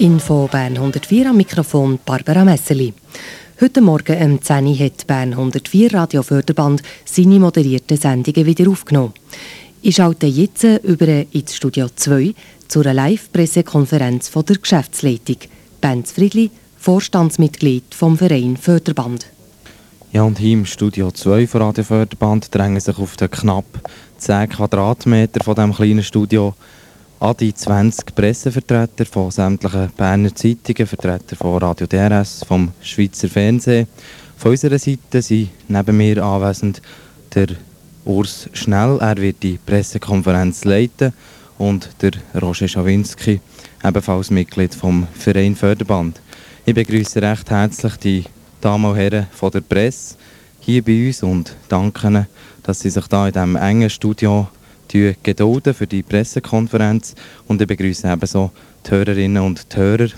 [0.00, 2.94] Info Bern 104 am Mikrofon Barbara Messeli.
[3.60, 9.12] Heute Morgen um 10 Uhr hat Bern 104 Radio Förderband seine moderierten Sendungen wieder aufgenommen.
[9.82, 12.32] Ich schalte jetzt über ins Studio 2
[12.68, 15.38] zu einer Live-Pressekonferenz der Geschäftsleitung.
[15.80, 19.26] Benz Friedli, Vorstandsmitglied vom Verein Förderband.
[20.12, 24.50] Ja, und hier im Studio 2 von Radio Förderband drängen sich auf den knapp 10
[24.50, 26.54] Quadratmeter von diesem kleinen Studio
[27.20, 33.88] an die 20 Pressevertreter von sämtlichen Berner Zeitungen, Vertreter von Radio DRS, vom Schweizer Fernsehen.
[34.36, 36.80] Von unserer Seite sind neben mir anwesend
[37.34, 37.48] der
[38.04, 41.12] Urs Schnell, er wird die Pressekonferenz leiten
[41.58, 43.40] und der Roger Schawinski,
[43.84, 46.20] ebenfalls Mitglied vom Verein Förderband.
[46.64, 48.24] Ich begrüße recht herzlich die
[48.60, 50.14] Damen und Herren von der Presse
[50.60, 52.26] hier bei uns und danke ihnen,
[52.62, 54.48] dass sie sich da in diesem engen Studio
[55.22, 57.14] gedulden für die Pressekonferenz
[57.46, 58.50] und ich begrüße ebenso
[58.86, 60.08] die Hörerinnen und die Hörer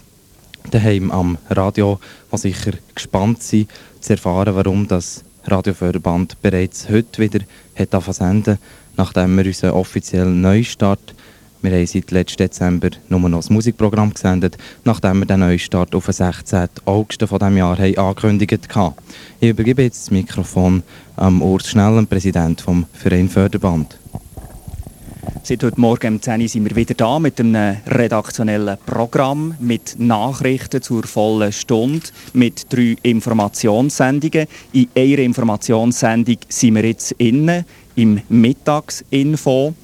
[0.71, 1.99] daheim am Radio,
[2.33, 3.69] die sicher gespannt sind,
[4.01, 7.41] zu erfahren, warum das Radioförderband bereits heute wieder
[7.77, 8.59] hat senden
[8.97, 11.15] nachdem wir unseren offiziellen Neustart
[11.63, 16.07] wir haben seit letzten Dezember nur noch das Musikprogramm gesendet, nachdem wir den Neustart auf
[16.07, 16.69] den 16.
[16.87, 18.95] August von diesem Jahr haben angekündigt haben.
[19.41, 20.83] Ich übergebe jetzt das Mikrofon
[21.17, 23.99] am Urs Schnell, Präsident vom Verein Förderband.
[25.43, 29.97] Seit heute Morgen um 10 Uhr sind wir wieder da mit einem redaktionellen Programm, mit
[29.99, 34.47] Nachrichten zur vollen Stunde, mit drei Informationssendungen.
[34.73, 37.65] In einer Informationssendung sind wir jetzt innen,
[37.97, 39.75] im Mittagsinfo.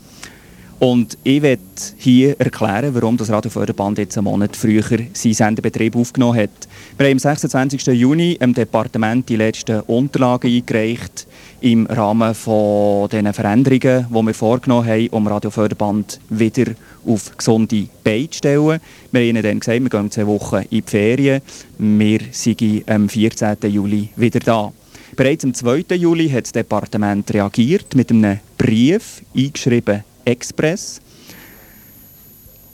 [0.78, 1.62] Und ich werde
[1.96, 6.50] hier erklären, warum das Radioförderband jetzt einen Monat früher seinen Sendebetrieb aufgenommen hat.
[6.98, 7.86] Wir haben am 26.
[7.98, 11.26] Juni im Departement die letzten Unterlagen eingereicht
[11.62, 16.72] im Rahmen von den Veränderungen, die wir vorgenommen haben, um Radioförderband wieder
[17.06, 18.80] auf gesunde Beine zu stellen.
[19.12, 21.40] Wir haben ihnen dann gesagt, wir gehen zwei Wochen in die Ferien.
[21.78, 23.56] Wir sind am 14.
[23.62, 24.72] Juli wieder da.
[25.16, 25.84] Bereits am 2.
[25.94, 31.00] Juli hat das Departement reagiert mit einem Brief, eingeschrieben Express.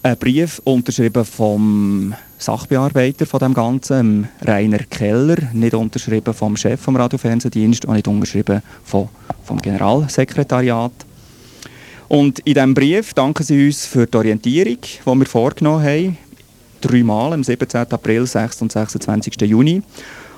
[0.03, 6.97] Ein Brief unterschrieben vom Sachbearbeiter von dem Ganzen, Rainer Keller, nicht unterschrieben vom Chef vom
[6.97, 9.09] Radiofernsehdienst und nicht unterschrieben vom,
[9.45, 10.93] vom Generalsekretariat.
[12.09, 16.19] Und in diesem Brief danken sie uns für die Orientierung, die wir vorgenommen haben,
[16.81, 17.93] dreimal, am 17.
[17.93, 18.63] April, 6.
[18.63, 19.41] und 26.
[19.43, 19.83] Juni.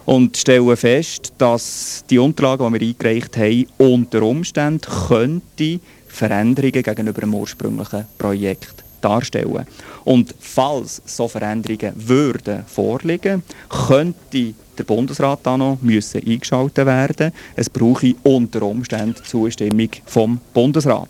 [0.04, 5.80] Und stellen fest, dass die Unterlagen, die wir eingereicht haben, unter Umständen könnte
[6.14, 9.66] Veränderungen gegenüber dem ursprünglichen Projekt darstellen.
[10.04, 17.32] Und falls so Veränderungen würden vorliegen, könnte der Bundesrat da noch müssen eingeschaltet werden.
[17.54, 21.08] Es brauche unter Umständen Zustimmung vom Bundesrat.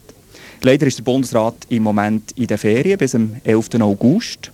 [0.62, 3.80] Leider ist der Bundesrat im Moment in der Ferien bis zum 11.
[3.80, 4.50] August.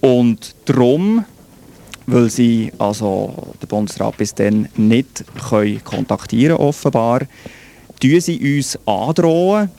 [0.00, 1.24] Und darum,
[2.06, 5.24] weil sie also den Bundesrat bis dann nicht
[5.84, 7.22] kontaktieren offenbar,
[8.00, 9.70] tun sie uns androhen,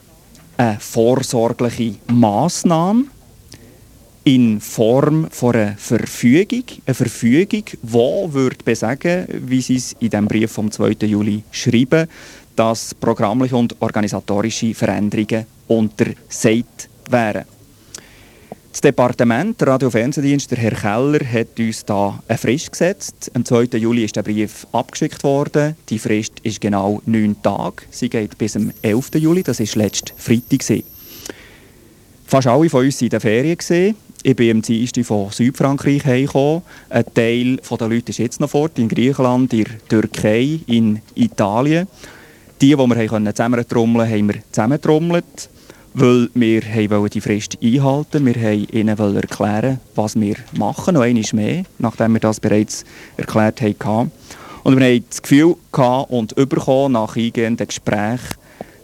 [0.57, 3.05] eine vorsorgliche Massnahme
[4.23, 6.63] in Form von einer Verfügung.
[6.85, 11.07] Eine Verfügung, die würde besagen, wie sie es in dem Brief vom 2.
[11.07, 12.07] Juli schreiben,
[12.55, 17.45] dass programmliche und organisatorische Veränderungen untersagt wären.
[18.71, 23.29] Das Departement, der Radio- und Fernsehdienst, Herr Keller, hat uns da eine Frist gesetzt.
[23.33, 23.77] Am 2.
[23.77, 25.75] Juli ist der Brief abgeschickt worden.
[25.89, 27.83] Die Frist ist genau neun Tage.
[27.91, 29.15] Sie geht bis zum 11.
[29.15, 30.85] Juli, das war letzten Freitag.
[32.25, 33.95] Fast alle von uns waren in der Ferien.
[34.23, 36.61] Ich bin am Dienstag von Südfrankreich hergekommen.
[36.89, 41.89] Ein Teil der Leute ist jetzt noch fort, in Griechenland, in der Türkei, in Italien.
[42.61, 45.49] Die, die wir zusammentrommeln konnten, haben wir zusammentrommelt
[45.93, 51.23] weil wir wollen die Frist einhalten Wir wollten ihnen erklären, was wir machen, noch einmal
[51.33, 52.85] mehr, nachdem wir das bereits
[53.17, 54.11] erklärt haben.
[54.63, 55.55] Und wir hatten das Gefühl
[56.09, 58.35] und bekommen nach eingehenden Gesprächen,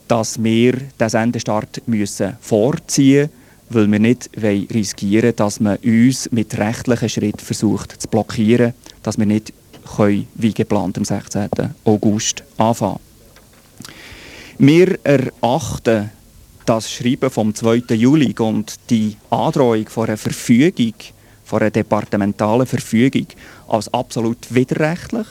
[0.08, 4.30] dass wir den Sendestart müssen vorziehen müssen, weil wir nicht
[4.74, 9.54] riskieren dass man uns mit rechtlichen Schritten versucht zu blockieren, dass wir nicht
[9.96, 11.50] können, wie geplant am 16.
[11.86, 13.00] August anfangen.
[14.58, 16.10] Wir erachten
[16.68, 17.96] das Schreiben vom 2.
[17.96, 20.94] Juli und die Androhung von einer Verfügung,
[21.46, 23.28] von einer departementalen Verfügung,
[23.70, 25.28] als absolut widerrechtlich.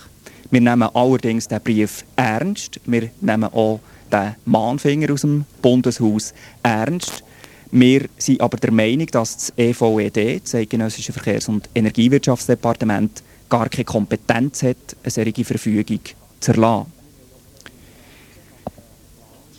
[0.50, 2.81] Wir nehmen allerdings den Brief ernst.
[2.87, 3.81] Wir nehmen auch
[4.11, 7.23] den Mahnfinger aus dem Bundeshaus ernst.
[7.71, 13.85] Wir sind aber der Meinung, dass das EVED, das Eidgenössische Verkehrs- und Energiewirtschaftsdepartement, gar keine
[13.85, 16.00] Kompetenz hat, eine solche Verfügung
[16.41, 16.95] zu erlassen.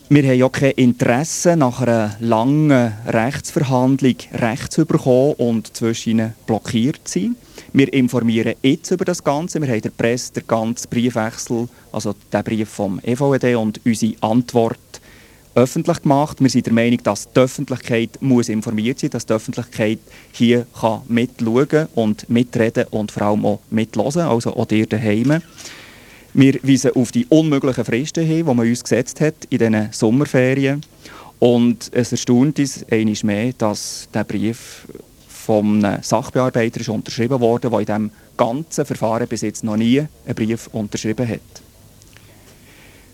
[0.09, 7.01] Wir haben ja kein Interesse, nach einer langen Rechtsverhandlung Recht zu bekommen und zwischen blockiert
[7.03, 7.35] zu sein.
[7.73, 9.61] Wir informieren jetzt über das Ganze.
[9.61, 14.79] Wir haben der Presse den ganzen Briefwechsel, also den Brief vom EVED und unsere Antwort
[15.55, 16.39] öffentlich gemacht.
[16.39, 19.99] Wir sind der Meinung, dass die Öffentlichkeit muss informiert sein, dass die Öffentlichkeit
[20.31, 25.41] hier kann mitschauen und mitreden und vor allem auch mithören, also auch ihr daheim.
[26.39, 30.81] Wir weisen auf die unmöglichen Fristen hin, die man uns gesetzt hat in diesen Sommerferien.
[31.39, 34.87] Und es erstaunt uns einmal mehr, dass der Brief
[35.27, 40.35] vom Sachbearbeiter ist unterschrieben wurde, der in diesem ganzen Verfahren bis jetzt noch nie einen
[40.35, 41.39] Brief unterschrieben hat.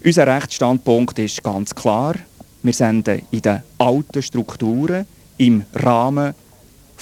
[0.04, 2.16] Unser Rechtsstandpunkt ist ganz klar.
[2.62, 5.06] Wir senden in den alten Strukturen
[5.38, 6.36] im Rahmen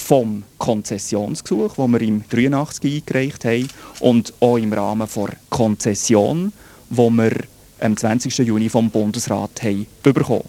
[0.01, 3.69] vom Konzessionsgesuch, das wir im 83 eingereicht haben,
[3.99, 6.51] und auch im Rahmen der Konzession,
[6.89, 7.31] die wir
[7.79, 8.37] am 20.
[8.39, 10.43] Juni vom Bundesrat haben bekommen.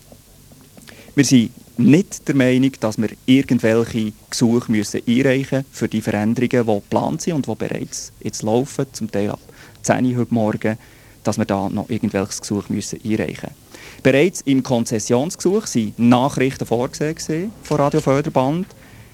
[1.14, 6.66] Wir sind nicht der Meinung, dass wir irgendwelche Gesuche müssen einreichen müssen für die Veränderungen,
[6.66, 9.40] die geplant sind und die bereits jetzt laufen, zum Teil ab
[9.82, 10.78] 10 Uhr heute Morgen,
[11.24, 14.02] dass wir da noch irgendwelches Gesuch müssen einreichen müssen.
[14.02, 18.66] Bereits im Konzessionsgesuch sind Nachrichten vorgesehen von Radio Förderband,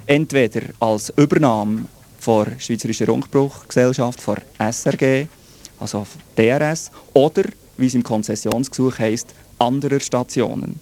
[0.09, 1.85] entweder als Übernahme
[2.27, 5.27] der Schweizerischen Rundfunkgesellschaft, von SRG,
[5.79, 6.07] also
[6.37, 7.45] DRS, oder,
[7.77, 9.29] wie es im Konzessionsgesuch heisst,
[9.59, 10.81] anderer Stationen.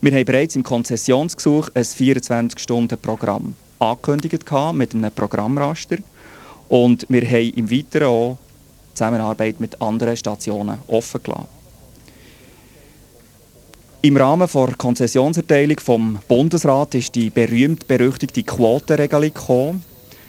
[0.00, 5.98] Wir haben bereits im Konzessionsgesuch ein 24-Stunden-Programm angekündigt mit einem Programmraster
[6.68, 8.38] und wir haben im Weiteren auch
[8.94, 11.59] Zusammenarbeit mit anderen Stationen offen gelassen.
[14.02, 19.84] Im Rahmen der Konzessionserteilung vom Bundesrat ist die berühmt-berüchtigte Quotenregelung gekommen,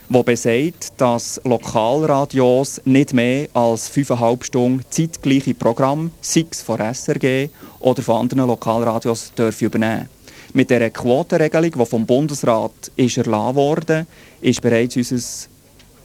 [0.10, 7.48] die besagt, dass Lokalradios nicht mehr als 5,5 Stunden zeitgleiche Programm, sei es von SRG
[7.80, 10.10] oder von anderen Lokalradios, dürfen übernehmen.
[10.52, 14.06] Mit dieser Quotenregelung, die vom Bundesrat ist erlassen wurde,
[14.42, 15.48] ist bereits unser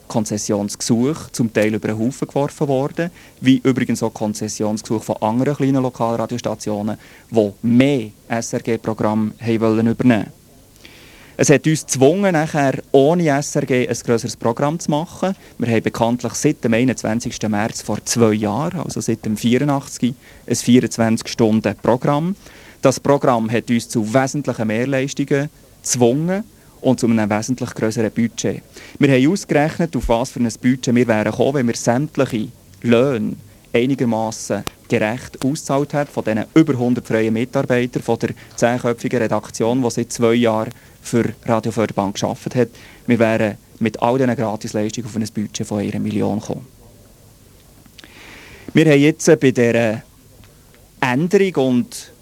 [0.09, 3.11] Konzessionsgesuch zum Teil über den Haufen geworfen worden,
[3.41, 6.99] wie übrigens auch Konzessionsgesuche von anderen kleinen Lokalradiostationen,
[7.31, 10.27] die mehr SRG-Programme übernehmen wollten.
[11.39, 15.37] Es hat uns gezwungen, nachher ohne SRG ein grösseres Programm zu machen.
[15.59, 17.43] Wir haben bekanntlich seit dem 21.
[17.49, 20.15] März vor zwei Jahren, also seit dem 84,
[20.47, 22.37] ein 24-Stunden-Programm.
[22.81, 25.51] Das Programm hat uns zu wesentlichen Mehrleistungen
[25.83, 26.45] gezwungen
[26.87, 28.63] und zu einem wesentlich größeren Budget.
[29.01, 32.49] Wir haben ausgerechnet, auf was für ein Budget wir wären gekommen, wenn wir sämtliche
[32.83, 33.35] Löhne
[33.73, 39.91] einigermaßen gerecht ausgezahlt hat von diesen über 100 freien Mitarbeitern von der zehnköpfigen Redaktion, die
[39.91, 40.71] seit zwei Jahren
[41.03, 42.69] für Radio Förderbank geschafft hat.
[43.09, 46.67] Wir wären mit all diesen Gratisleistungen auf ein Budget von einer Million gekommen.
[48.73, 50.03] Wir haben jetzt bei dieser
[51.01, 52.13] Änderung und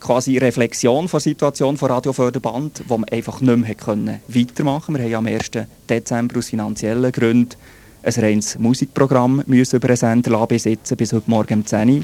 [0.00, 4.96] quasi Reflexion der Situation von Radio Förderband, wo man einfach nicht mehr können weitermachen.
[4.96, 5.50] Wir haben am 1.
[5.88, 7.56] Dezember aus finanziellen Gründen
[8.02, 12.02] ein reines Musikprogramm müssen über einen Sender besitzen bis heute Morgen um 10 Uhr.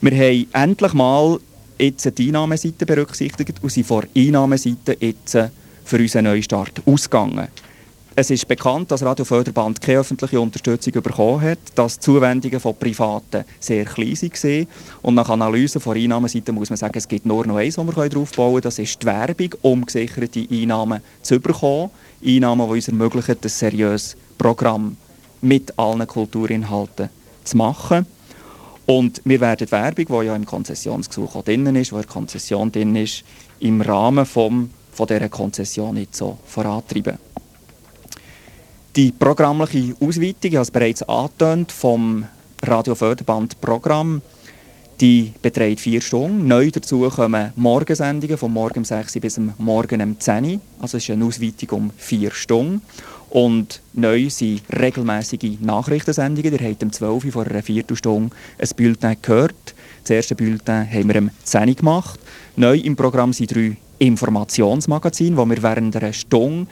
[0.00, 1.38] Wir haben endlich mal
[1.78, 5.38] jetzt die Einnahmeseite berücksichtigt und sind vor Einnahmeseite jetzt
[5.84, 7.48] für unseren Neustart ausgegangen.
[8.20, 12.74] Es ist bekannt, dass Radio Förderband keine öffentliche Unterstützung bekommen hat, dass die Zuwendungen von
[12.74, 14.66] Privaten sehr klein waren.
[15.02, 18.08] Und nach Analyse von Einnahmeseite muss man sagen, es gibt nur noch eins, wo wir
[18.08, 18.62] darauf bauen können.
[18.62, 21.90] Das ist die Werbung, um gesicherte Einnahmen zu bekommen.
[22.20, 24.96] Einnahmen, die uns ermöglichen, ein seriöses Programm
[25.40, 27.10] mit allen Kulturinhalten
[27.44, 28.04] zu machen.
[28.84, 32.72] Und wir werden die Werbung, die ja im Konzessionsgesuch auch drin ist, wo der Konzession
[32.72, 33.22] drin ist,
[33.60, 37.27] im Rahmen vom, von dieser Konzession nicht so vorantreiben.
[38.96, 42.24] Die programmliche Ausweitung, ich habe es bereits angetönt, vom
[42.62, 44.22] Radioförderband-Programm,
[45.00, 46.48] die beträgt vier Stunden.
[46.48, 50.60] Neu dazu kommen Morgensendungen von morgen um 6 Uhr bis morgen um 10 Uhr.
[50.80, 52.82] Also es ist eine Ausweitung um vier Stunden.
[53.30, 56.52] Und neu sind regelmäßige Nachrichtensendungen.
[56.52, 59.74] Ihr habt um 12 Uhr vor einer Viertelstunde ein Bulletin gehört.
[60.02, 62.18] Das erste Bulletin haben wir um 10 Uhr gemacht.
[62.56, 66.66] Neu im Programm sind drei Informationsmagazine, wo wir während einer Stunde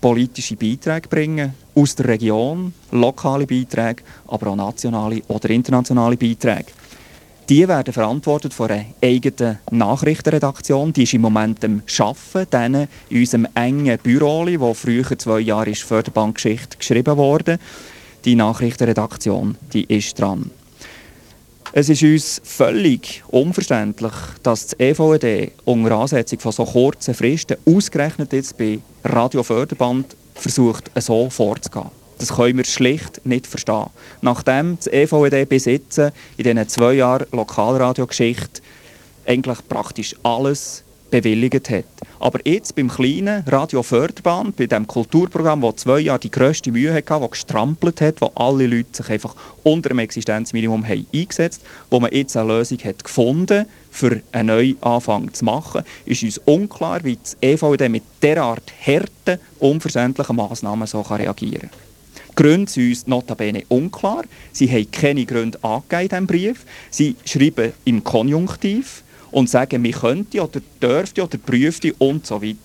[0.00, 6.66] politische Beiträge bringen, aus der Region, lokale Beiträge, aber auch nationale oder internationale Beiträge.
[7.48, 10.92] Die werden verantwortet von einer eigenen Nachrichtenredaktion.
[10.92, 16.78] Die ist im Moment am Arbeiten, in unserem engen Büro, wo früher zwei Jahre Förderbankgeschichte
[16.78, 17.58] geschrieben wurde.
[18.24, 20.50] Die Nachrichtenredaktion, die ist dran.
[21.72, 24.12] Es ist uns völlig unverständlich,
[24.42, 30.90] dass das EVD unter Ansetzung von so kurzen Fristen ausgerechnet jetzt bei Radio Förderband versucht,
[30.96, 31.90] so vorzugehen.
[32.18, 33.86] Das können wir schlicht nicht verstehen.
[34.20, 38.62] Nachdem das EVED bis jetzt in diesen zwei Jahren Lokalradiogeschichte
[39.24, 41.84] eigentlich praktisch alles bewilligt hat.
[42.18, 46.92] Aber jetzt beim kleinen Radio Förderband, bei dem Kulturprogramm, das zwei Jahre die grösste Mühe
[46.92, 52.00] hatte, das gestrampelt hat, wo alle Leute sich einfach unter dem Existenzminimum haben eingesetzt wo
[52.00, 57.16] man jetzt eine Lösung hat gefunden für einen Neuanfang zu machen, ist uns unklar, wie
[57.16, 61.70] das EVD mit derart harten, unverständlichen Massnahmen so reagieren kann.
[62.30, 64.24] Die Gründe sind uns notabene unklar.
[64.52, 66.64] Sie haben keine Gründe angegeben in diesem Brief.
[66.90, 72.56] Sie schreiben im Konjunktiv und sagen, wir könnten oder dürfte oder prüfte und so weiter.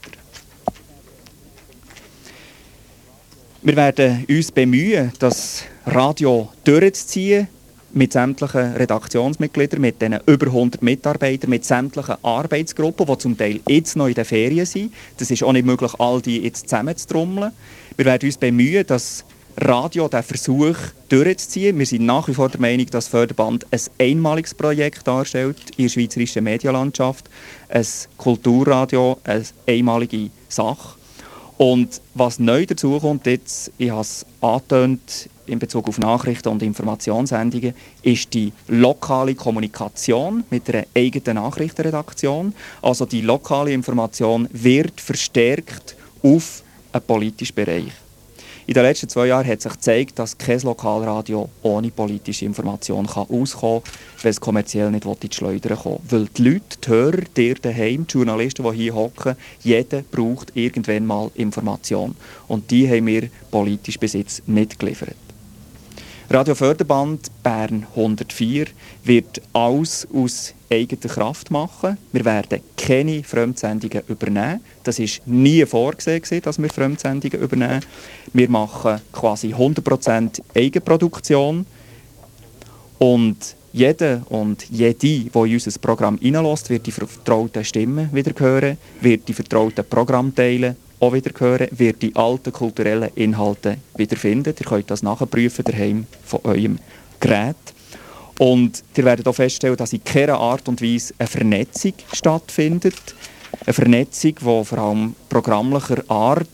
[3.61, 7.47] Wir werden uns bemühen, das Radio durchzuziehen
[7.93, 13.95] mit sämtlichen Redaktionsmitgliedern, mit den über 100 Mitarbeitern, mit sämtlichen Arbeitsgruppen, die zum Teil jetzt
[13.95, 14.93] noch in den Ferien sind.
[15.17, 17.53] Das ist auch nicht möglich, all die jetzt zusammenzutrommeln.
[17.95, 19.23] Wir werden uns bemühen, dass
[19.57, 20.75] Radio den Versuch
[21.07, 21.79] durchzuziehen.
[21.79, 25.89] Wir sind nach wie vor der Meinung, dass Förderband ein einmaliges Projekt darstellt in der
[25.89, 27.29] schweizerischen Medialandschaft.
[27.69, 27.85] Ein
[28.17, 30.97] Kulturradio, eine einmalige Sache.
[31.57, 36.61] Und was neu dazu kommt, jetzt, ich habe es angetönt in Bezug auf Nachrichten und
[36.61, 42.53] Informationssendungen, ist die lokale Kommunikation mit einer eigenen Nachrichtenredaktion.
[42.81, 48.04] Also die lokale Information wird verstärkt auf einen politischen Bereich.
[48.67, 53.27] In den letzten zwei Jahren hat sich gezeigt, dass kein Lokalradio ohne politische Information kann
[53.29, 53.93] auskommen kann,
[54.23, 56.11] wenn es kommerziell nicht in die Schleudern kommt.
[56.11, 61.05] Weil die Leute, die Hörer, die daheim, die Journalisten, die hier hocken, jeder braucht irgendwann
[61.05, 62.15] mal Information.
[62.47, 65.15] Und die haben wir politisch bis jetzt nicht geliefert.
[66.27, 68.65] Radio Förderband Bern 104
[69.03, 71.99] wird alles aus eigener Kraft machen.
[72.11, 74.61] Wir werden keine Fremdsendungen übernehmen.
[74.83, 77.81] Das ist nie vorgesehen, dass wir Fremdsendungen übernehmen.
[78.33, 81.67] Wir machen quasi 100% Eigenproduktion.
[82.97, 88.77] Und jeder und jede, die in unser Programm hineinlässt, wird die vertrauten Stimmen wieder hören,
[89.01, 90.75] wird die vertrauten Programmteile
[91.05, 94.53] auch wieder hören, wird die alten kulturellen Inhalte wiederfinden.
[94.57, 96.79] Ihr könnt das nachprüfen daheim von eurem
[97.19, 97.55] Gerät.
[98.39, 103.15] Und ihr werdet auch feststellen, dass in keiner Art und Weise eine Vernetzung stattfindet.
[103.65, 106.47] Eine Vernetzung, die vor allem programmlicher Art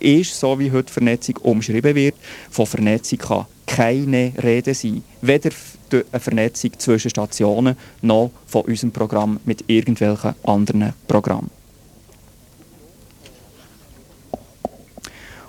[0.00, 2.16] ist, so wie heute Vernetzung umschrieben wird.
[2.50, 5.04] Von Vernetzung kann keine Rede sein.
[5.20, 5.50] Weder
[5.90, 11.50] eine Vernetzung zwischen Stationen noch von unserem Programm mit irgendwelchen anderen Programmen.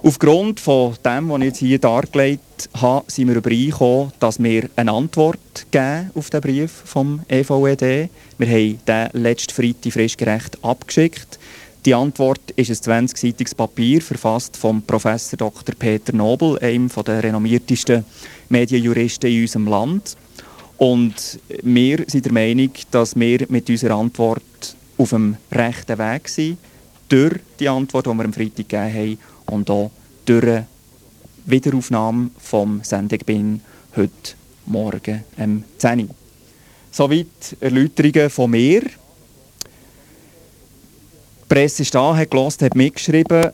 [0.05, 4.91] Aufgrund von dem, was ich jetzt hier dargelegt habe, sind wir übereingekommen, dass wir eine
[4.91, 8.09] Antwort geben auf den Brief vom EVED.
[8.37, 11.39] Wir haben den letzten Freitag frischgerecht abgeschickt.
[11.85, 15.73] Die Antwort ist ein 20-seitiges Papier, verfasst vom Professor Dr.
[15.73, 18.03] Peter Nobel, einem der renommiertesten
[18.49, 20.17] Medienjuristen in unserem Land.
[20.77, 26.57] Und wir sind der Meinung, dass wir mit unserer Antwort auf dem rechten Weg sind,
[27.07, 29.17] durch die Antwort, die wir am Freitag gegeben haben
[29.47, 29.91] und auch
[30.25, 30.63] durch die
[31.45, 33.61] Wiederaufnahme vom Sendung
[33.95, 34.33] heute
[34.65, 36.15] Morgen um 10 Uhr.
[36.91, 38.81] Soweit Erläuterungen von mir.
[38.81, 38.89] Die
[41.49, 43.51] Presse ist da, hat gelesen, hat mitgeschrieben.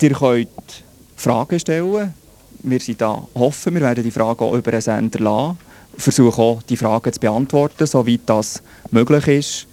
[0.00, 0.84] Ihr könnt
[1.16, 2.14] Fragen stellen.
[2.62, 5.58] Wir sind da hoffen, wir werden die Fragen auch über den Sender lassen.
[5.96, 9.66] Versuchen auch, die Fragen zu beantworten, soweit das möglich ist.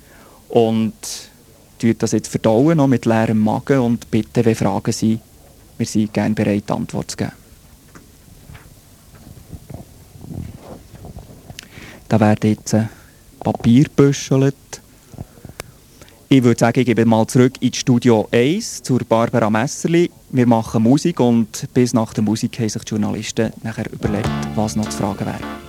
[0.49, 1.28] Und
[1.79, 5.21] tut das jetzt verdauen, noch mit leerem Magen und bitte, wenn Fragen sind,
[5.77, 7.31] wir sind gerne bereit, Antwort zu geben.
[12.09, 12.75] Da werden jetzt
[13.39, 14.55] Papier gebüschelt.
[16.27, 20.11] Ich würde sagen, ich gebe mal zurück ins Studio 1 zur Barbara Messerli.
[20.31, 24.75] Wir machen Musik und bis nach der Musik haben sich die Journalisten nachher überlegt, was
[24.75, 25.68] noch zu fragen wäre.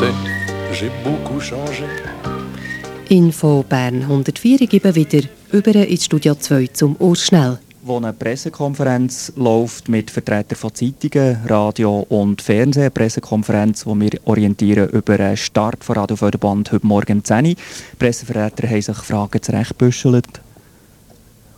[0.00, 0.14] Sais,
[0.72, 1.84] j'ai beaucoup changé.
[3.10, 7.58] Info Bern 104 geben wieder über ins Studio 2 zum Urschnell.
[7.82, 12.84] wo eine Pressekonferenz läuft mit Vertretern von Zeitungen, Radio und Fernsehen.
[12.84, 17.46] Eine Pressekonferenz, wo wir orientieren über den Start von Radio Förderband heute Morgen um 10
[17.48, 17.54] Uhr.
[17.98, 20.40] Pressevertreter haben sich Fragen zurechtbüschelt.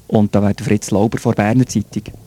[0.08, 2.21] Und da wäre Fritz Lauber von der Berner Zeitung.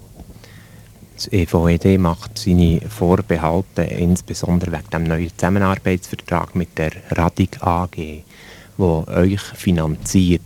[1.15, 8.23] Das EVED macht seine Vorbehalte insbesondere wegen dem neuen Zusammenarbeitsvertrag mit der Radig AG,
[8.75, 10.41] wo euch finanziert.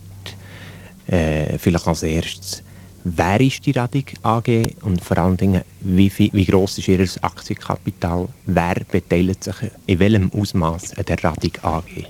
[1.08, 2.62] Äh, vielleicht als erstes,
[3.02, 8.28] wer ist die Radig AG und vor allen Dingen, wie, wie gross ist ihr Aktienkapital?
[8.46, 12.06] Wer beteiligt sich in welchem Ausmaß an der Radig AG?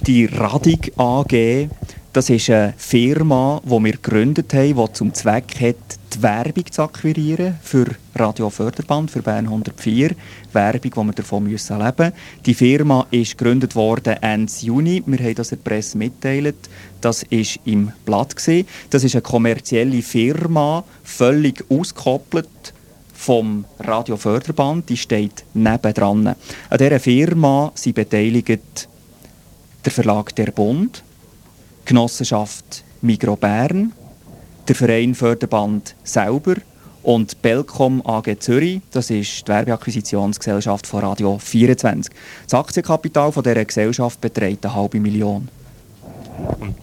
[0.00, 1.68] Die Radig AG,
[2.14, 6.82] das ist eine Firma, die wir gegründet haben, die zum Zweck hat, die Werbung zu
[6.82, 10.12] akquirieren für Radio Förderband, für Bern 104.
[10.52, 12.12] Werbung, die wir davon müssen leben
[12.46, 15.02] Die Firma ist gegründet worden Ende Juni.
[15.04, 16.54] Wir haben das der Presse mitteilt.
[17.00, 18.36] Das war im Blatt.
[18.90, 22.48] Das ist eine kommerzielle Firma, völlig ausgekoppelt
[23.12, 24.88] vom Radio Förderband.
[24.88, 26.28] Die steht nebendran.
[26.28, 28.88] An dieser Firma sind beteiligt
[29.84, 31.02] der Verlag Der Bund,
[31.84, 33.92] Genossenschaft Migro Bern,
[34.66, 36.54] der Verein Förderband selber
[37.02, 42.12] und Belcom AG Zürich, das ist die Werbeakquisitionsgesellschaft von Radio 24.
[42.44, 45.48] Das Aktienkapital von dieser Gesellschaft beträgt eine halbe Million.
[46.60, 46.76] Und,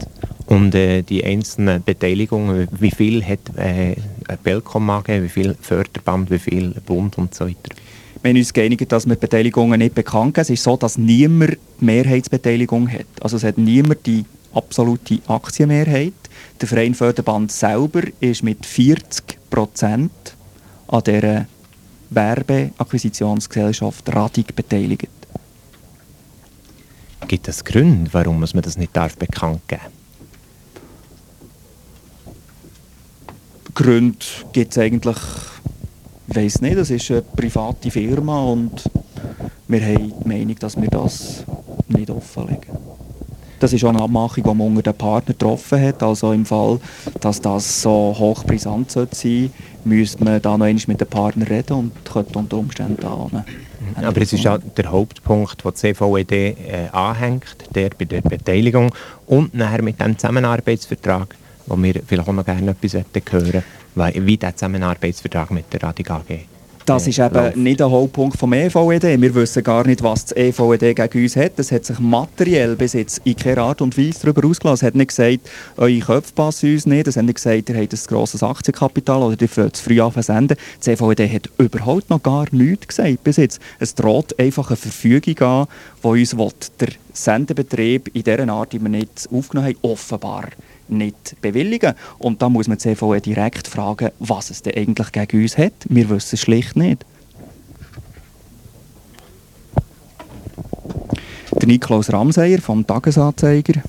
[0.45, 3.95] und äh, die einzelnen Beteiligungen, wie viel hat äh,
[4.43, 7.75] Belcom AG, wie viel Förderband, wie viel Bund und so weiter?
[8.21, 10.43] Wir haben uns geeinigt, dass wir Beteiligungen nicht bekannt geben.
[10.43, 13.07] Es ist so, dass niemand die Mehrheitsbeteiligung hat.
[13.19, 16.13] Also es hat niemand die absolute Aktienmehrheit.
[16.59, 20.11] Der Verein Förderband selber ist mit 40 Prozent
[20.87, 21.45] an dieser
[22.09, 25.09] Werbeakquisitionsgesellschaft Radig beteiligt.
[27.27, 30.01] Gibt es Gründe, warum man das nicht darf bekannt geben
[33.73, 34.17] Gründe
[34.51, 35.17] gibt es eigentlich,
[36.27, 38.83] ich weiss nicht, das ist eine private Firma und
[39.67, 41.45] wir haben die Meinung, dass wir das
[41.87, 42.77] nicht offenlegen.
[43.61, 46.01] Das ist auch eine Abmachung, die man unter den Partner getroffen hat.
[46.01, 46.79] Also im Fall,
[47.19, 49.51] dass das so hochbrisant sein sollte,
[49.85, 53.45] müsste man da noch einmal mit den Partnern reden und könnte unter Umständen da eine-
[54.07, 56.55] Aber es ist auch der Hauptpunkt, den die CVED äh,
[56.91, 58.95] anhängt, der bei der Beteiligung
[59.27, 61.35] und nachher mit dem Zusammenarbeitsvertrag,
[61.67, 62.95] wo wir vielleicht auch noch gerne etwas
[63.29, 63.63] hören
[63.95, 66.50] wie der Zusammenarbeitsvertrag mit der Radig AG
[66.85, 67.57] Das ist eben läuft.
[67.57, 69.21] nicht der Hauptpunkt vom EVED.
[69.21, 71.53] Wir wissen gar nicht, was das EVED gegen uns hat.
[71.57, 74.85] Es hat sich materiell bis jetzt in keiner Art und Weise darüber ausgelassen.
[74.85, 75.39] Es hat nicht gesagt,
[75.77, 77.07] eure Köpfe passen uns nicht.
[77.07, 80.23] Es hat nicht gesagt, ihr habt ein grosses Aktienkapital oder ihr wollt zu früh anfangen
[80.23, 80.57] zu senden.
[80.79, 83.61] Das EVED hat überhaupt noch gar nichts gesagt bis jetzt.
[83.79, 85.67] Es droht einfach eine Verfügung an,
[86.03, 90.49] die uns will, der Sendebetrieb in dieser Art, die wir nicht aufgenommen haben, offenbar
[90.91, 91.93] nicht bewilligen.
[92.19, 95.73] Und da muss man die CVE direkt fragen, was es denn eigentlich gegen uns hat.
[95.89, 97.05] Wir wissen es schlicht nicht.
[101.53, 103.81] Der Niklaus Ramseyer vom Tagesanzeiger.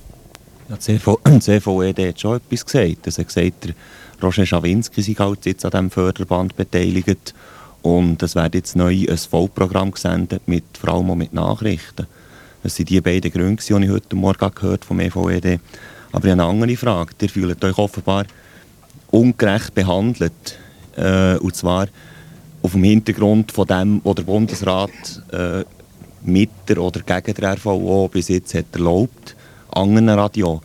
[0.68, 3.06] Ja, die CV die CVED hat schon etwas gesagt.
[3.06, 3.74] Es hat gesagt, der
[4.22, 7.34] Roger Schawinski sei halt jetzt an diesem Förderband beteiligt.
[7.82, 12.06] Und es wird jetzt neu ein Vollprogramm gesendet, mit, vor allem mit Nachrichten.
[12.62, 15.60] Das sind die beiden Gründe, die ich heute Morgen gehört vom EVED.
[16.12, 17.12] Aber ich habe eine andere Frage.
[17.20, 18.26] Ihr fühlt euch offenbar
[19.10, 20.58] ungerecht behandelt.
[20.96, 21.88] Äh, und zwar
[22.62, 24.90] auf dem Hintergrund von dem, was der Bundesrat
[25.32, 25.64] äh,
[26.24, 29.34] mit der oder gegen der RVO bis jetzt hat erlaubt,
[29.70, 30.60] anderen Radio.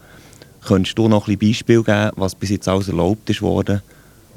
[0.65, 3.81] Könntest du noch ein Beispiel geben, was bis jetzt alles erlaubt ist worden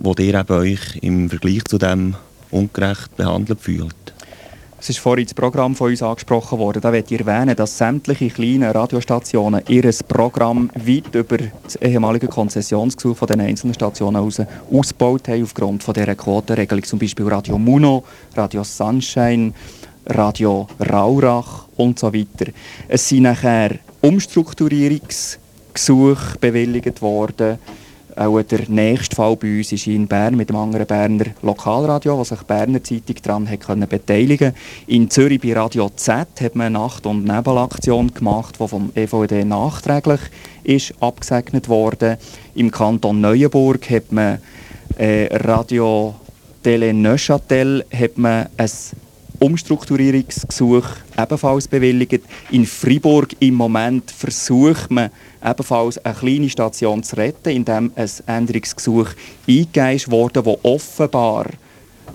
[0.01, 2.16] wo ihr euch im Vergleich zu dem
[2.51, 3.94] ungerecht behandelt fühlt?
[4.82, 6.80] Es ist vorhin das Programm von uns angesprochen worden.
[6.80, 13.14] Da möchte ich erwähnen, dass sämtliche kleinen Radiostationen ihr Programm weit über das ehemalige Konzessionsgesuch
[13.14, 14.40] von den einzelnen Stationen heraus
[14.72, 16.82] ausgebaut haben aufgrund von dieser Quotenregelung.
[16.82, 19.52] Zum Beispiel Radio Muno, Radio Sunshine,
[20.06, 22.50] Radio Raurach und so weiter.
[22.88, 27.58] Es sind nachher Umstrukturierungsgesuche bewilligt worden
[28.20, 32.24] auch der nächste Fall bei uns ist in Bern mit dem anderen Berner Lokalradio, wo
[32.24, 34.54] sich Berner Zeitung daran hat beteiligen
[34.87, 39.44] In Zürich bei Radio Z hat man eine Nacht- und Nebelaktion gemacht, die vom EVD
[39.44, 40.20] nachträglich
[40.64, 42.18] ist abgesegnet wurde.
[42.54, 44.38] Im Kanton Neuenburg hat man
[44.98, 46.14] äh, Radio
[46.62, 48.70] Tele Neuchâtel hat man ein
[49.40, 50.85] Umstrukturierungsgesuch
[51.18, 52.22] ebenfalls bewilligt.
[52.50, 55.11] In Fribourg im Moment versucht man
[55.44, 59.09] ebenfalls eine kleine Station zu retten, indem ein Änderungsgesuch
[59.48, 61.46] eingegeben wurde, das offenbar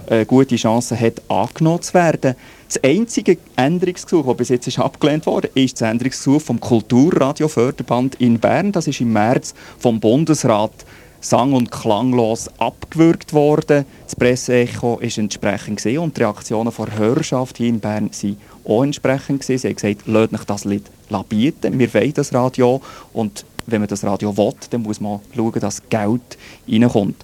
[0.07, 2.35] eine äh, gute Chance hat, angenommen zu werden.
[2.67, 8.39] Das einzige Änderungsgesuch, das bis jetzt ist abgelehnt wurde, ist das Änderungsgesuch vom Kulturradioförderband in
[8.39, 8.71] Bern.
[8.71, 10.85] Das ist im März vom Bundesrat
[11.25, 13.85] sang- und klanglos abgewürgt worden.
[14.03, 18.83] Das Presseecho war entsprechend gesehen und die Reaktionen der Hörerschaft hier in Bern waren auch
[18.83, 19.57] entsprechend gesehen.
[19.57, 20.83] Sie haben gesagt, lasst euch das Lied
[21.29, 22.81] bieten, wir wollen das Radio
[23.13, 26.37] und wenn man das Radio will, dann muss man schauen, dass Geld
[26.69, 27.17] reinkommt.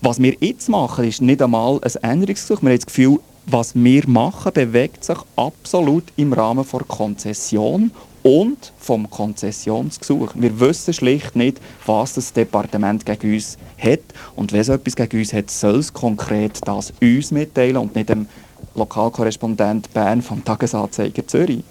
[0.00, 2.62] Was wir jetzt machen, ist nicht einmal ein Änderungsgesuch.
[2.62, 7.90] Wir haben das Gefühl, was wir machen, bewegt sich absolut im Rahmen der Konzession
[8.22, 10.32] und vom Konzessionsgesuch.
[10.34, 14.00] Wir wissen schlicht nicht, was das Departement gegen uns hat.
[14.36, 18.08] Und wenn es etwas gegen uns hat, soll es konkret das uns mitteilen und nicht
[18.08, 18.26] dem
[18.74, 21.64] Lokalkorrespondent Bern vom Tagesanzeiger Zürich.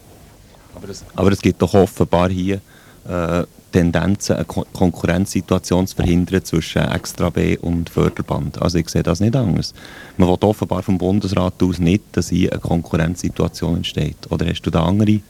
[0.76, 2.62] Aber es, aber es gibt doch offenbar hier
[3.08, 8.62] äh, Tendenzen, eine Kon Konkurrenzsituation zu verhindern zwischen Extra B und Förderband.
[8.62, 9.74] Also ich sehe das nicht anders.
[10.18, 14.30] Man will offenbar vom Bundesrat aus nicht, dass hier eine Konkurrenzsituation entsteht.
[14.30, 15.22] Oder hast du da andere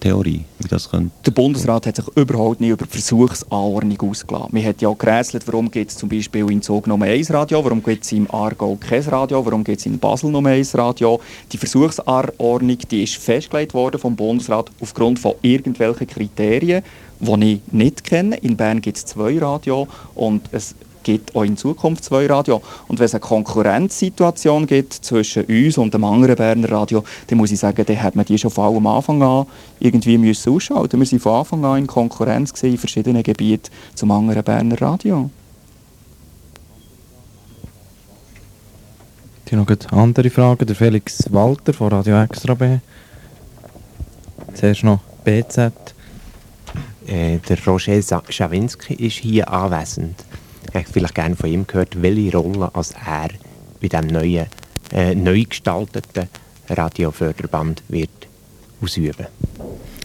[0.00, 1.10] Theorie, wie das könnte.
[1.24, 4.50] Der Bundesrat hat sich überhaupt nicht über die Versuchsanordnung ausgelassen.
[4.52, 7.82] Man hat ja gerätselt, warum gibt es zum Beispiel in Zug nur ein Radio, warum
[7.82, 11.20] gibt es im Aargau kein Radio, warum gibt es in Basel nur ein Radio.
[11.52, 16.82] Die Versuchsanordnung die ist festgelegt worden vom Bundesrat aufgrund von irgendwelchen Kriterien,
[17.20, 18.36] die ich nicht kenne.
[18.36, 20.74] In Bern gibt es zwei Radio und es
[21.06, 22.60] gibt auch in Zukunft zwei Radio.
[22.88, 27.52] Und wenn es eine Konkurrenzsituation gibt zwischen uns und dem anderen Berner Radio, dann muss
[27.52, 29.46] ich sagen, dann hat man die schon von allem Anfang an
[29.78, 31.00] irgendwie müssen ausschalten.
[31.00, 35.30] Wir waren von Anfang an in Konkurrenz in verschiedenen Gebieten zum anderen Berner Radio.
[39.48, 40.66] Die noch andere Fragen.
[40.66, 42.78] Der Felix Walter von Radio Extra B.
[44.54, 45.72] Zuerst noch BZ.
[47.06, 50.24] Äh, der Roger Schawinski ist hier anwesend.
[50.84, 53.28] Vielleicht gerne von ihm gehört, welche Rolle als er
[53.80, 54.46] bei diesem neuen,
[54.92, 56.28] äh, neu gestalteten
[56.68, 58.10] Radioförderband wird
[58.82, 59.26] ausüben.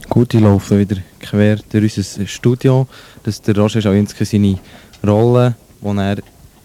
[0.09, 2.87] Gut, ich laufe wieder quer durch unser Studio,
[3.23, 4.59] dass der Roger Schawinski seine
[5.05, 6.17] Rolle, die er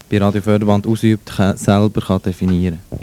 [0.09, 2.99] bei Radioförderband ausübt, selber kann definieren kann.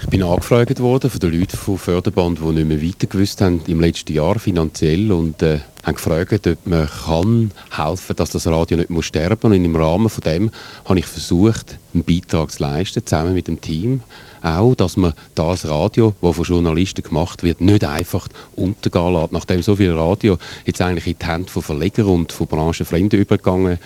[0.00, 3.60] Ich bin angefragt worden von den Leuten vom Förderband, die nicht mehr weiter gewusst haben
[3.66, 8.76] im letzten Jahr finanziell und äh, haben gefragt, ob man kann helfen dass das Radio
[8.76, 9.58] nicht muss sterben muss.
[9.58, 10.50] Und im Rahmen von dem
[10.84, 14.02] habe ich versucht, einen Beitrag zu leisten, zusammen mit dem Team.
[14.42, 19.32] Auch, dass man das Radio, das von Journalisten gemacht wird, nicht einfach untergehen lässt.
[19.32, 23.78] Nachdem so viel Radio jetzt eigentlich in die Hände von Verlegern und von Branchenfremden übergegangen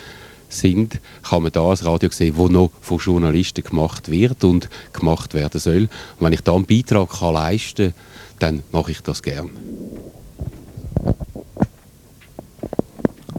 [0.48, 5.34] sind, kann man da ein Radio sehen, das noch von Journalisten gemacht wird und gemacht
[5.34, 5.88] werden soll.
[6.18, 7.94] Und wenn ich da einen Beitrag kann leisten kann,
[8.38, 9.50] dann mache ich das gerne.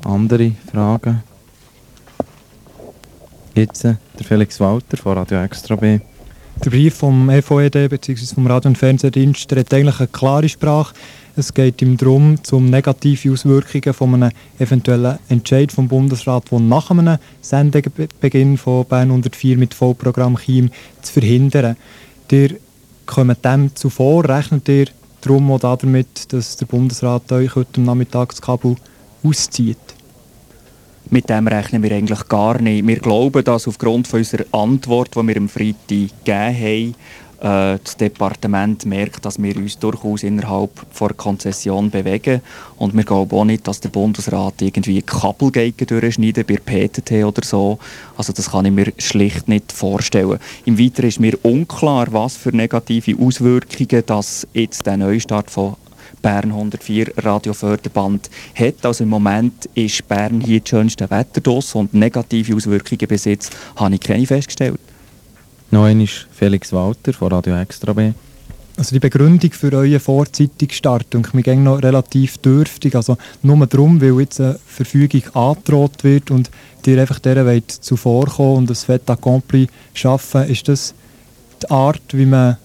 [0.06, 1.24] Andere Fragen?
[3.56, 6.00] Jetzt äh, der Felix Walter von Radio Extra B.
[6.63, 8.36] Der Brief vom FOED bzw.
[8.36, 10.94] vom Radio- und Fernsehdienst hat eigentlich eine klare Sprache.
[11.36, 16.91] Es geht ihm darum, zum negative Auswirkungen von einem eventuellen Entscheid vom Bundesrat, der nach
[16.91, 20.70] einem Sendebeginn von Bern 104 mit Vollprogramm Chiem
[21.02, 21.78] zu verhindern.
[22.32, 22.58] Ihr
[23.08, 24.86] kommt dem zuvor, rechnet ihr
[25.22, 28.76] darum auch damit, dass der Bundesrat euch heute Nachmittag das Kabel
[29.24, 29.85] auszieht?
[31.12, 32.86] Mit dem rechnen wir eigentlich gar nicht.
[32.88, 36.96] Wir glauben, dass aufgrund von unserer Antwort, die wir am Freitag gegeben haben,
[37.46, 42.41] äh, das Departement merkt, dass wir uns durchaus innerhalb der Konzession bewegen.
[42.78, 47.78] Und wir glauben auch nicht, dass der Bundesrat irgendwie Kabelgeigen durchschneiden bei PTT oder so.
[48.18, 50.39] Also das kann ich mir schlicht nicht vorstellen.
[50.65, 55.76] Im Weiteren ist mir unklar, was für negative Auswirkungen das jetzt der Neustart von
[56.26, 58.84] Bern 104 Radioförderband hat.
[58.84, 63.56] Also im Moment ist Bern hier das schönste Wetter draus und negative Auswirkungen bis jetzt
[63.76, 64.80] habe ich keine festgestellt.
[65.70, 68.14] Noch einmal Felix Walter von Radio Extra B.
[68.76, 72.96] Also die Begründung für euren vorzeitigen Start und mir noch relativ dürftig.
[72.96, 76.50] Also nur darum, weil jetzt eine Verfügung angedroht wird und
[76.88, 80.96] dir einfach dieser wollt zuvorkommen und das Fait accompli schaffen, ist das
[81.62, 82.58] die Art, wie man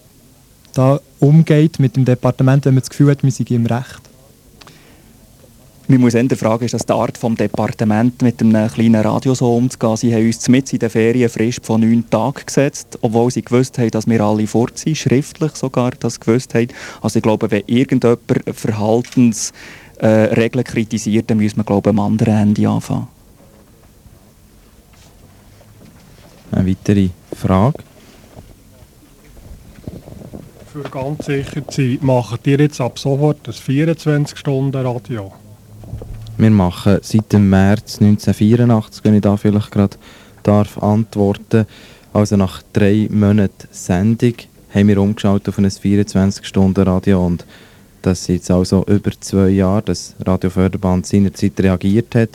[0.73, 4.01] da umgeht mit dem Departement, wenn man das Gefühl hat, wir sind im Recht?
[5.91, 9.57] Man muss eher fragen, ist das die Art des Departements, mit einem kleinen Radio so
[9.57, 9.97] umzugehen?
[9.97, 13.77] Sie haben uns mit in der Ferien Frist von neun Tagen gesetzt, obwohl sie gewusst
[13.77, 16.69] haben, dass wir alle fort sind, schriftlich sogar das gewusst haben.
[17.01, 18.21] Also ich glaube, wenn irgendjemand
[18.53, 19.51] Verhaltensregeln
[19.99, 23.07] äh, kritisiert, dann müssen wir glaube ich, am anderen Ende anfangen.
[26.53, 27.79] Eine weitere Frage?
[30.71, 35.33] Für ganz sicher zu sein, macht ihr jetzt ab sofort das 24-Stunden-Radio?
[36.37, 39.97] Wir machen seit dem März 1984, wenn ich da vielleicht gerade
[40.43, 41.65] darf antworten
[42.13, 44.33] also nach drei Monaten Sendung,
[44.73, 47.45] haben wir umgeschaut auf ein 24-Stunden-Radio und
[48.01, 52.29] das sind jetzt also über zwei Jahre, dass Radioförderband seinerzeit reagiert hat.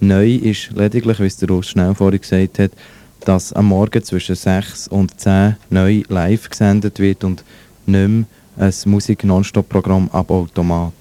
[0.00, 2.72] Neu ist lediglich, wie es der Urs schnell vorhin gesagt hat,
[3.20, 7.44] dass am Morgen zwischen 6 und 10 neu live gesendet wird und
[7.86, 8.24] nicht mehr
[8.58, 10.92] ein Musik-Nonstop-Programm ab Automat.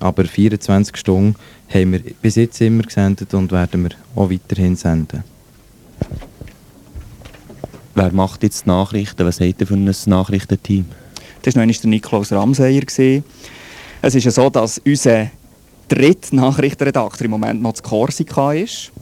[0.00, 1.36] Aber 24 Stunden
[1.72, 5.24] haben wir bis jetzt immer gesendet und werden wir auch weiterhin senden.
[7.94, 9.24] Wer macht jetzt die Nachrichten?
[9.24, 10.84] Was seid ihr für ein Nachrichtenteam?
[11.42, 12.82] Das war noch der Niklaus Ramseyer.
[14.02, 15.30] Es ist ja so, dass unser
[15.88, 18.92] dritter Nachrichtenredakteur im Moment noch zu Korsika ist.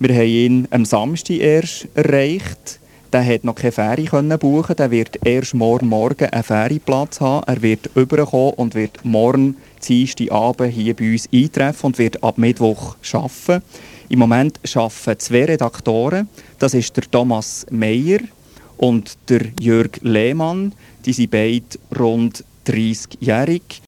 [0.00, 2.80] Wir haben ihn am Samstag erst erreicht.
[3.14, 4.74] Der hat noch keine Ferie können buchen.
[4.74, 7.46] Der wird erst morgen Morgen einen Ferienplatz haben.
[7.46, 12.38] Er wird überkommen und wird morgen Dienstag Abend hier bei uns eintreffen und wird ab
[12.38, 13.62] Mittwoch arbeiten.
[14.08, 16.28] Im Moment arbeiten zwei Redaktoren.
[16.58, 18.18] Das ist der Thomas Meyer
[18.78, 20.72] und der Jörg Lehmann.
[21.06, 23.80] Die sind beide rund 30-jährig